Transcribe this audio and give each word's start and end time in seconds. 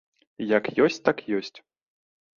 Як 0.57 0.71
ёсць 0.85 0.99
так 1.09 1.23
ёсць. 1.41 1.55